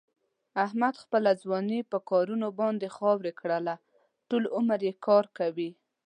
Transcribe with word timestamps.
احمد 0.65 0.95
خپله 1.03 1.31
ځواني 1.41 1.79
په 1.91 1.97
کارونو 2.09 2.47
باندې 2.59 2.87
خاورې 2.95 3.31
کړله. 3.39 3.75
ټول 4.29 4.43
عمر 4.55 4.79
کار 5.07 5.25
کوي. 5.37 5.69